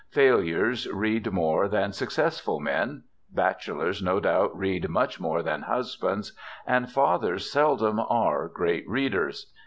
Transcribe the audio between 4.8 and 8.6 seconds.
much more than husbands. And fathers seldom are